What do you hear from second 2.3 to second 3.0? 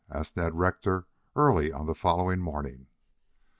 morning.